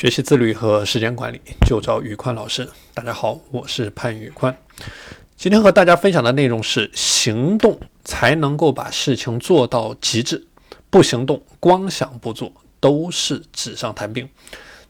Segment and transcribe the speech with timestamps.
[0.00, 2.66] 学习自律和时间管理，就找宇宽老师。
[2.94, 4.56] 大家好，我是潘宇宽。
[5.36, 10.46] 今天和大家分享的内容是：行动才能够把事情做到极致，
[10.88, 12.50] 不行动，光想不做，
[12.80, 14.26] 都是纸上谈兵。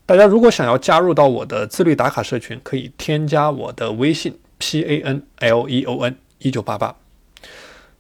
[0.07, 6.95] 大家如果想要加入到我的自律打卡社群，可以添加我的微信 p a n l e o n 一九八八。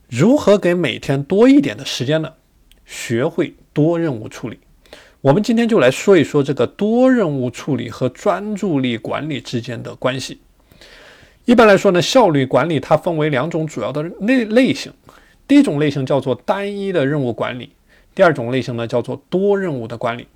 [0.09, 2.35] 如何给每天多一点的时间呢？
[2.87, 4.61] 学会多任务处理。
[5.23, 10.41] 我们今天就来说一说这个多任务处理和专注力管理之间的关系。
[11.45, 14.91] 一般来说呢，效率管理它分为两种主要的类类型。
[15.47, 17.71] 第一种类型叫做单一的任务管理，
[18.15, 20.27] 第二种类型呢叫做多任务的管理。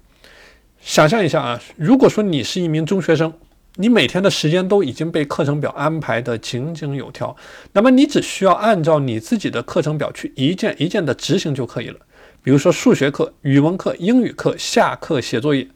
[0.83, 3.33] 想象一下啊，如果说你是一名中学生，
[3.77, 7.37] 你每天的时间都已经被课程表安排的井井有条，
[7.73, 11.99] 那么你只需要按照你自己的课程表去一件一件的执行就可以了。
[12.41, 15.67] 比如说数学课、语文课、英语课，下课写作业。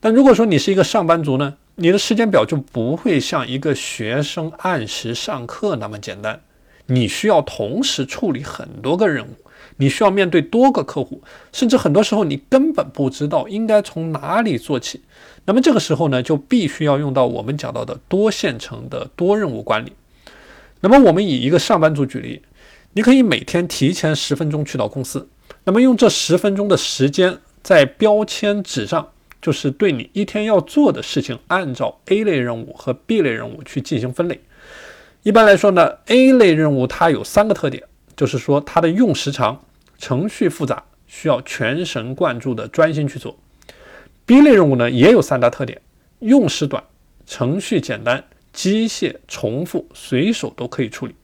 [0.00, 6.40] 但如果说你是一个上班族呢，你的时间表就不会像一个学生按时上课那么简单。
[6.86, 9.30] 你需要同时处理很多个任务，
[9.76, 15.02] 你需要面对多个客户，甚至很多时候你根本不知道应该从哪里做起。
[15.44, 19.92] 那么这个时候呢，就必须要用到我们讲到的多线程的多任务管理。
[20.80, 22.42] 那么我们以一个上班族举例，
[22.92, 25.28] 你可以每天提前十分钟去到公司。
[25.64, 29.08] 那么用这十分钟的时间，在标签纸上，
[29.42, 34.40] 就是对你一天要做的事情，按照 A 类任务和 B 类任务去进行分类。
[35.22, 37.82] 一般来说呢，A 类任务它有三个特点，
[38.16, 39.60] 就是说它的用时长、
[39.98, 43.38] 程序复杂，需要全神贯注的专心去做。
[44.24, 45.80] B 类任务呢也有三大特点，
[46.20, 46.82] 用时短、
[47.26, 51.14] 程序简单、机械重复，随手都可以处理。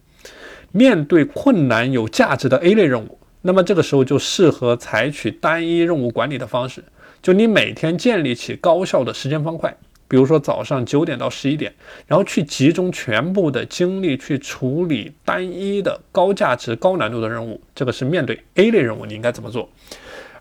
[0.70, 3.18] 面对困难有价值的 A 类任务。
[3.44, 6.84] 那么这个时候就适合采取单一任务管理的方式，
[7.20, 9.76] 就你每天建立起高效的时间方块，
[10.12, 11.72] 比如说早上九点到十一点，
[12.06, 17.58] 然后去集中全部的精力去处理单一的高价值、高难度的任务。
[17.74, 19.66] 这个是面对 A 类任务你应该怎么做？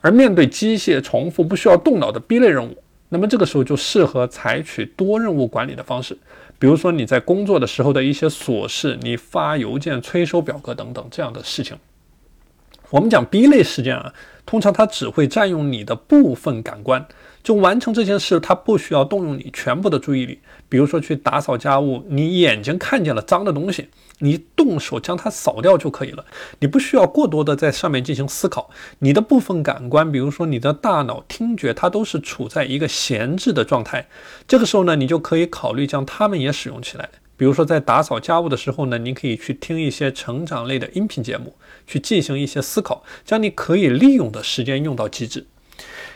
[0.02, 2.76] 而面对机械重复、不需要动脑的 B 类任务，
[3.08, 6.18] 那么这个时候就适合采取多任务管理的方式，
[6.60, 11.78] 比如说你在工作的时候的一些琐事，你发邮件、催收表格等等这样的事情。
[12.92, 14.14] 我们讲 B 类事件啊，
[14.46, 17.06] 通常它只会占用你的部分感官，
[17.42, 20.40] 就完成这件事，它不需要动用你全部的注意力。
[20.68, 23.88] 比如说去打扫家务，你眼睛看见了脏的东西，
[24.20, 26.26] 你动手将它扫掉就可以了，
[26.60, 28.70] 你不需要过多的在上面进行思考。
[29.00, 34.08] 你的部分感官，比如说你的大脑、听觉，它都是处在一个闲置的状态。
[34.46, 37.10] 这个时候呢，你就可以考虑将它们也使用起来。
[37.42, 41.56] 比如说，在打扫家务的时候呢，你可以去听一些成长类的音频节目，
[41.88, 45.48] 去进行一些思考，将你可以利用的时间用到极致。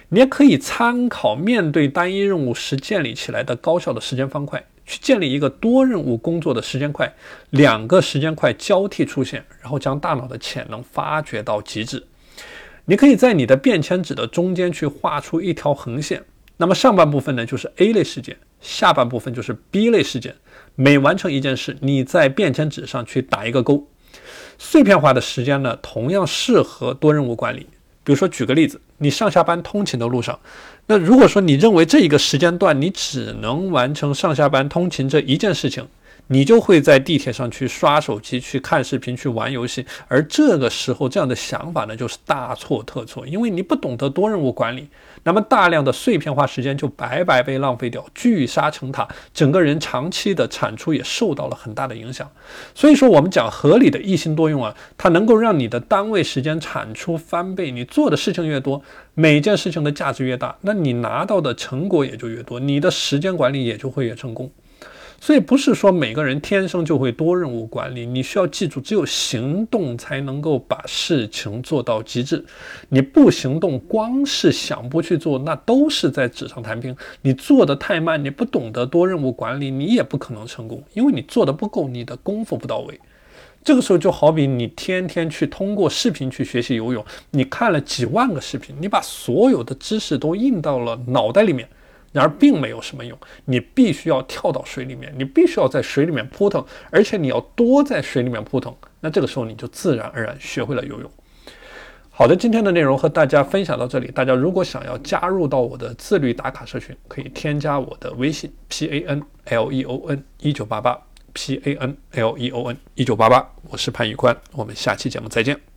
[0.09, 7.11] 你也可以参考面对单一任务时建立起来的高效的时间方块，去建立一个多任务工作的时间块，
[7.49, 12.05] 两个时间块交替出现，然后将大脑的潜能发掘到极致。
[12.85, 16.23] 你可以在你的便签纸的中间去画出一条横线。
[16.57, 20.35] 那么上半部分呢，就是 A 类事件，下半部分就是 B 类事件。
[20.73, 23.87] 每完成一件事，你在便签纸上去打一个勾。
[24.57, 27.67] 碎片化的时间呢，同样适合多任务管理。
[28.03, 30.39] 比如说，举个例子，你上下班通勤的路上，
[30.87, 35.87] 那如果说你认为这一个时间段你只能完成上下班通勤这一件事情。
[36.27, 44.87] 你就会在地铁上去刷手机、去看视频、去玩游戏，而这个时候这样的想法呢，就是大错特错，因为你不懂得多任务管理，
[45.23, 52.29] 那么大量的碎片化时间就白白被浪费掉，聚沙成塔，整个人长期的产出也受到了很大的影响。
[52.73, 58.81] 所以说，我们讲合理的一心多用啊，它能够让你的单位时间产出翻倍，你做的事情越多，
[59.13, 64.51] 每件事情的价值越大，那你拿到的成果也就越多，你的时间管理也就会越成功。
[65.25, 72.45] 所以不是说每个人天生就会多任务管理，你需要记住，只有行动才能够把事情做到极致。
[72.89, 76.95] 你不行动，光是想不去做，那都是在纸上谈兵。
[77.23, 82.99] 你做的太慢，你不懂得多任务管理，你也不可能成功，因为你做的不够，你的功夫不到位。
[83.63, 91.67] 这个时候就好比你天天去通过视频去学习游泳，你看了几万个视频，你把所有的知识都印到了脑袋里面。
[92.15, 101.11] 然而并没有什么用，你必须要跳到水里面，你必须要在水里面扑腾，而且你要多在水里面扑腾，那这个时候你就自然而然学会了游泳。
[102.09, 110.97] 好的，今天的内容和大家分享到这里，大家如果想要加入到我的自律打卡社群，可以添加我的微信 p a n l e o n 一九八八
[111.33, 115.74] p a n l e o n 一九八八，我是潘宇宽，我们下期节目再见。